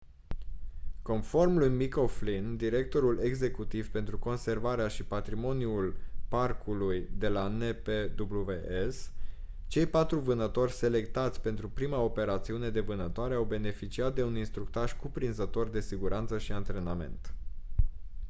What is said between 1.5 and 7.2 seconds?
lui mick o'flynn directorul executiv pentru conservarea și patrimoniul parcului